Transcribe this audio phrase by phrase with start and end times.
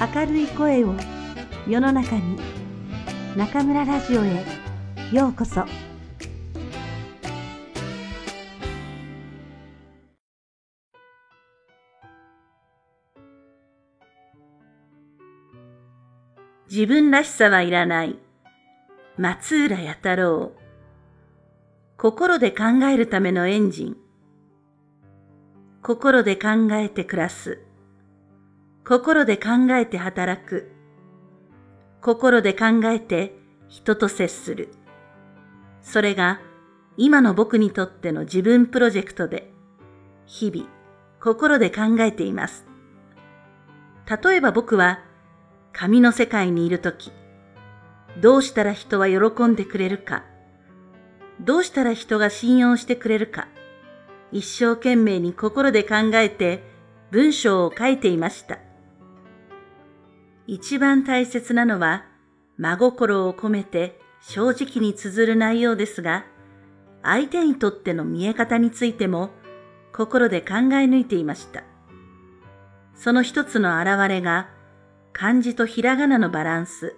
[0.00, 0.94] 明るい声を
[1.68, 2.38] 世の中に
[3.36, 4.46] 中村ラジオへ
[5.12, 5.66] ようこそ。
[16.70, 18.18] 自分らしさはいらない。
[19.18, 20.52] 松浦弥太郎。
[21.98, 23.96] 心で考えるためのエンジン。
[25.82, 27.69] 心で考えて暮らす。
[28.90, 30.72] 心で考えて働く。
[32.00, 34.70] 心で考えて人と接する。
[35.80, 36.40] それが
[36.96, 39.52] 今の僕にとっての自分プロジェクトで、
[40.26, 40.68] 日々
[41.20, 42.66] 心で考えています。
[44.24, 45.04] 例えば僕は
[45.72, 47.12] 紙の世界にいるとき、
[48.20, 50.24] どうしたら人は喜んでくれるか、
[51.38, 53.46] どうしたら人が信用してくれるか、
[54.32, 56.64] 一生懸命に心で考えて
[57.12, 58.58] 文章を書いていました。
[60.52, 62.06] 一番大切なのは
[62.58, 66.24] 真心を込めて正直に綴る内容ですが、
[67.04, 69.30] 相手にとっての見え方についても
[69.92, 71.62] 心で考え抜いていました。
[72.96, 74.50] その一つの表れが
[75.12, 76.96] 漢字とひらがなのバランス。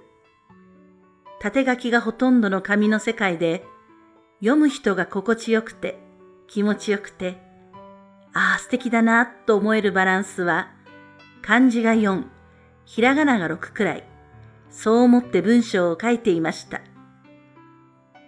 [1.38, 3.66] 縦書きがほとんどの紙の世界で
[4.40, 5.98] 読む人が心地よくて
[6.46, 7.36] 気持ちよくて、
[8.32, 10.70] ああ素敵だなと思えるバランスは
[11.42, 12.24] 漢字が4、
[12.84, 14.04] ひらがなが6くらい、
[14.70, 16.80] そう思って文章を書いていました。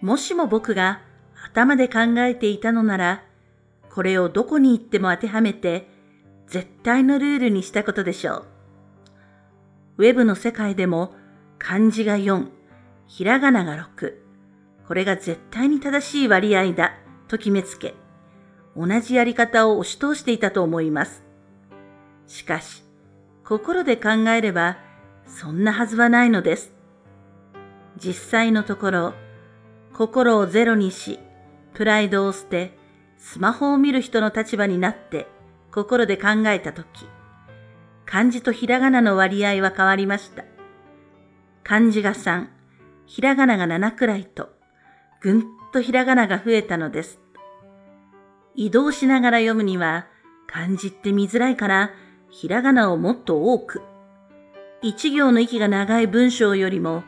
[0.01, 1.01] もしも僕が
[1.47, 3.25] 頭で考えていたのなら、
[3.91, 5.89] これをどこに行っても当てはめて、
[6.47, 8.47] 絶対のルールにしたことでしょう。
[9.99, 11.15] ウェブの世界でも
[11.59, 12.49] 漢字が4、
[13.07, 14.15] ひらがなが6、
[14.87, 16.95] これが絶対に正しい割合だ
[17.29, 17.95] と決めつけ、
[18.77, 21.23] 同じやり方を押し通していたと思います。
[22.27, 22.85] しかし、
[23.45, 24.79] 心で考えれば、
[25.27, 26.73] そんなはずはないのです。
[27.97, 29.15] 実際のところ、
[29.93, 31.19] 心をゼロにし、
[31.75, 32.77] プライドを捨て、
[33.19, 35.27] スマホを見る人の立場になって
[35.71, 37.07] 心で考えたとき、
[38.07, 40.45] 漢字とひらがなの割合は変わりました。
[41.63, 42.49] 漢字が3、
[43.07, 44.51] ひらがなが7くらいと、
[45.21, 47.21] ぐんとひらがなが増えたのです。
[48.55, 50.07] 移動しながら読むには、
[50.47, 51.91] 漢字って見づらいから
[52.35, 53.81] ひらがなをもっと多く。
[54.83, 57.05] 一行の息が長い文章よりも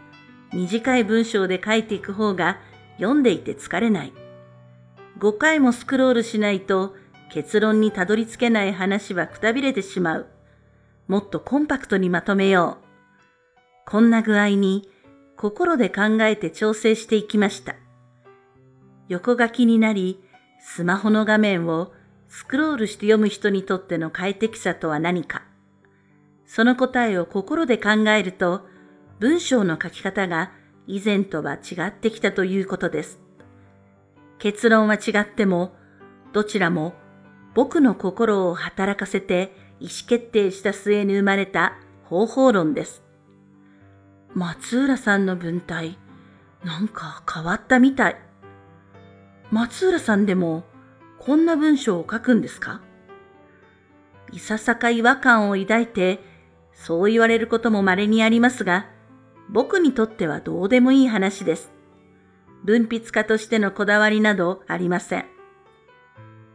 [0.53, 2.61] 短い文章で書いていく方が
[2.99, 4.13] 読んでいて疲れない。
[5.19, 6.95] 5回もスクロールしないと
[7.33, 10.27] 結論にたどり着けない話はくたびれてしまう。
[11.09, 13.91] もっとコンパクトにまとめよう。
[13.91, 14.89] こんな具合に
[15.37, 17.75] 心で考えて調整していきました。
[19.09, 20.23] 横書きになり、
[20.61, 21.93] スマホの画面を
[22.29, 25.43] スクロールして読む人にとっての快適さとは何か。
[26.47, 28.67] その答えを心で考えると、
[29.19, 30.53] 文章の書き方が
[30.87, 33.19] 以前とは違ってきたということです。
[34.39, 35.75] 結論は違っても、
[36.33, 36.95] どちらも
[37.55, 43.03] 僕の心を働かせて意思決定した末に生まれた方法論です。
[44.35, 45.99] 松浦さんの文体、
[46.63, 48.21] なんか変わったみたい。
[49.51, 50.65] 松浦さんでも
[51.27, 52.81] こんな文章を書くんですか？
[54.31, 56.21] いささか違和感を抱いて、
[56.73, 58.87] そう言われることも稀にありますが、
[59.49, 61.73] 僕にとってはどうでもいい話です。
[62.63, 65.25] 文筆家としてのこだわりなどありません。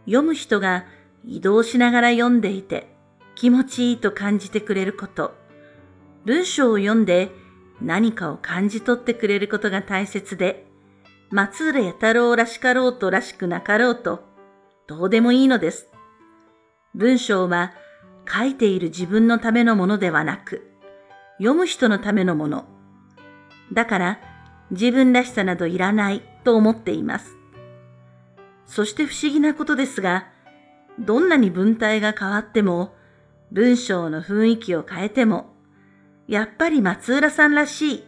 [0.05, 0.85] 読む人が
[1.25, 2.95] 移動しながら読んでいて
[3.35, 5.35] 気持ちいいと感じてくれること、
[6.23, 7.29] 文章を読んで
[7.81, 10.65] 何かを感じ取ってくれることが大切で、
[11.29, 14.30] 松浦弥太郎らしかろうとらしくなかろうと、
[14.91, 15.87] どうでもいいのです。
[16.95, 17.71] 文章は
[18.29, 20.69] 書いている自分のためのものではなく、
[21.37, 22.65] 読む人のためのもの。
[23.71, 24.19] だから
[24.69, 27.37] 自分らしさなどいらないと思っています。
[28.65, 30.27] そして不思議なことですが、
[30.99, 32.93] どんなに文体が変わっても、
[33.49, 35.55] 文章の雰囲気を変えても、
[36.27, 38.03] やっぱり松浦さんらしい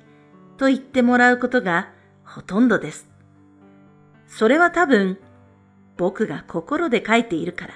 [0.57, 1.94] と言ってもらうことが
[2.25, 3.07] ほとんどです。
[4.27, 5.18] それは多分
[5.98, 7.74] 僕が心で書いているから。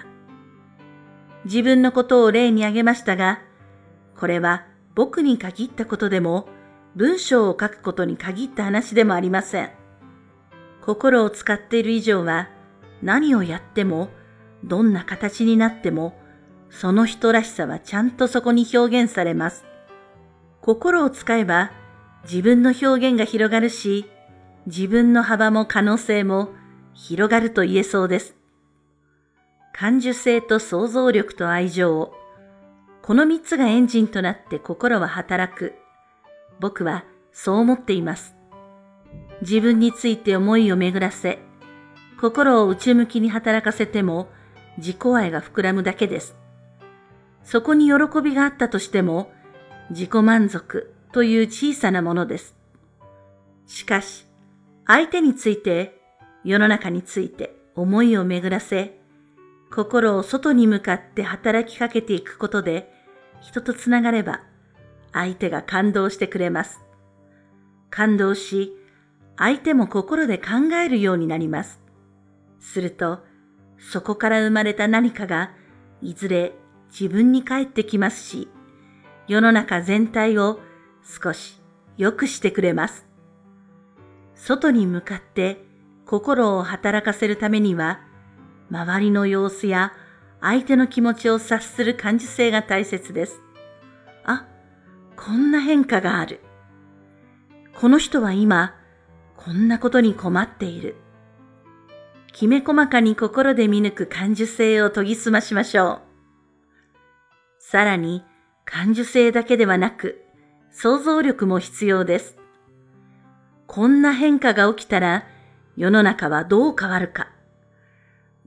[1.46, 3.42] 自分のことを例に挙げましたが、
[4.18, 4.66] これは
[4.96, 6.48] 僕に限ったことでも、
[6.96, 9.70] 文章を書くことに限った話でもありません。
[10.84, 12.50] 心を使っている以上は、
[13.04, 14.10] 何をやっても、
[14.64, 16.20] どんな形になっても、
[16.70, 19.66] その人らしさはちゃんとそこに表現されます。
[20.62, 21.72] 心を使えば、
[22.24, 24.10] 自分の表現が広がるし、
[24.66, 26.50] 自分の幅も可能性も
[26.98, 28.36] 広がると言えそうです。
[29.72, 32.14] 感受性と想像力と愛情を、
[33.04, 35.76] この三つがエンジンとなって心は働く。
[36.60, 38.36] 僕はそう思っています。
[39.42, 41.38] 自分について思いを巡らせ、
[42.20, 44.28] 心を内向きに働かせても
[44.80, 46.36] 自己愛が膨らむだけです。
[47.44, 49.32] そこに喜びがあったとしても
[49.92, 52.56] 自己満足という小さなものです。
[53.68, 54.26] しかし、
[54.88, 55.97] 相手について、
[56.44, 59.00] 世の中について思いを巡らせ、
[59.70, 62.92] 心を外に向かって働きかけていくことで、
[63.42, 64.42] 人とつながれば、
[65.14, 66.82] 相手が感動してくれます。
[67.90, 68.74] 感動し、
[69.38, 71.80] 相手も心で考えるようになります。
[72.60, 73.20] すると、
[73.78, 75.52] そこから生まれた何かが、
[76.02, 76.54] いずれ
[76.90, 78.48] 自分に返ってきますし、
[79.28, 80.60] 世の中全体を
[81.04, 81.60] 少し
[81.98, 83.06] 良くしてくれます。
[84.36, 85.67] 外に向かって
[86.08, 88.00] 心を働かせるためには、
[88.72, 89.92] 周りの様子や
[90.40, 93.42] 相手の気持ちを察する感受性が大切です。
[94.24, 94.48] あ、
[95.18, 96.40] こんな変化がある。
[97.76, 98.76] この人は今、
[99.36, 100.96] こんなことに困っている。
[102.32, 106.02] きめ細かに心で見抜く感受性を研ぎ澄ましましょう。
[107.60, 108.24] さらに、
[108.64, 110.24] 感受性だけではなく、
[110.72, 112.38] 想像力も必要です。
[113.66, 115.26] こんな変化が起きたら、
[115.78, 117.30] 世の中はどう変わるか。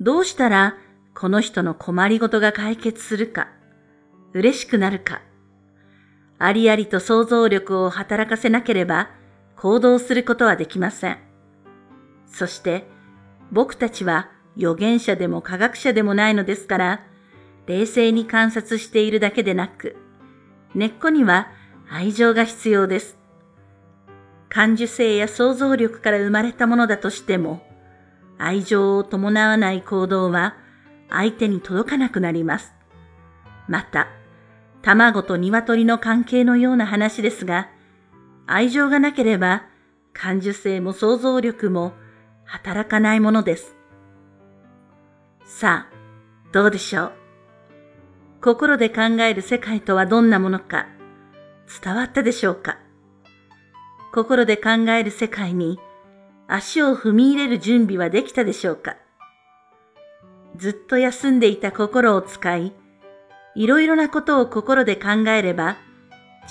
[0.01, 0.77] どうしたら、
[1.15, 3.49] この人の困りごとが解決するか。
[4.35, 5.23] 嬉しくなるか。
[6.39, 9.11] ありありと想像力を働かせなければ、
[9.57, 11.19] 行動することはできません。
[12.27, 12.89] そして、
[13.53, 17.07] 僕たちは預言者でも科学者でもないのですから、
[17.67, 19.97] 冷静に観察しているだけでなく、
[20.75, 21.49] 根っこには
[21.89, 23.20] 愛情が必要です。
[24.51, 27.63] 感受性や想像力から生まれたものだとしても、
[28.37, 30.57] 愛情を伴わない行動は
[31.09, 32.75] 相手に届かなくなります。
[33.69, 34.09] また、
[34.83, 37.69] 卵と鶏の関係のような話ですが、
[38.47, 39.65] 愛情がなければ
[40.13, 41.93] 感受性も想像力も
[42.45, 43.77] 働かないものです。
[45.45, 45.95] さあ、
[46.51, 47.13] どうでしょう？
[48.41, 50.87] 心で考える世界とはどんなものか
[51.83, 52.79] 伝わったでしょうか？
[54.13, 55.79] 心で考える世界に
[56.49, 58.97] 足を踏み入れる準備はできたでしょうか
[60.57, 62.73] ずっと休んでいた心を使い、
[63.55, 65.77] いろいろなことを心で考えれば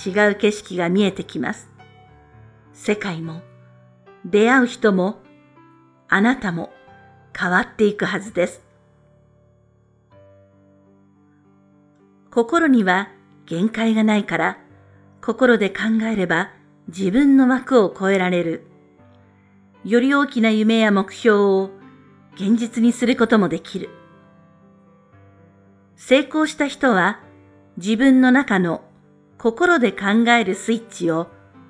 [0.06, 1.70] 違う景色が見えてきます。
[2.74, 3.42] 世界も、
[4.26, 5.20] 出会う人も、
[6.08, 6.72] あなたも
[7.38, 8.64] 変わっていくはずです。
[12.32, 13.10] 心には
[13.46, 14.58] 限界がないから、
[15.22, 16.52] 心で考えれば
[16.90, 18.66] 自分の枠を超えられる。
[19.86, 21.70] より大きな夢や目標を
[22.34, 23.90] 現実にすることもできる。
[25.96, 27.20] 成功した人は
[27.78, 28.82] 自分の中の
[29.38, 31.28] 心で考えるスイッチを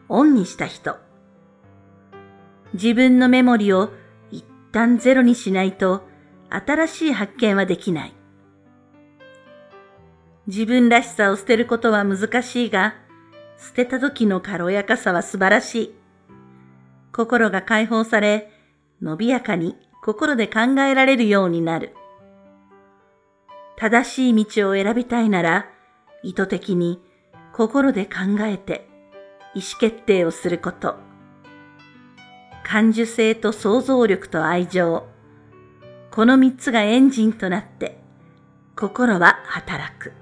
[0.07, 0.95] オンにした人。
[2.73, 3.91] 自分のメモリを
[4.31, 6.07] 一旦ゼロにしないと
[6.49, 8.13] 新しい発見はできない。
[10.47, 12.95] 自分らしさを捨てることは難しいが、
[13.59, 15.95] 捨てた時の軽やかさは素晴らしい。
[17.11, 18.49] 心が解放され、
[19.01, 21.93] 伸びやかに心で考えられるようになる。
[23.75, 25.69] 正しい道を選びたいなら、
[26.23, 27.01] 意図的に
[27.53, 28.89] 心で考えて
[29.53, 30.95] 意思決定をすること。
[32.63, 35.05] 感受性と想像力と愛情。
[36.11, 37.99] この三つがエンジンとなって、
[38.75, 40.13] 心は働く。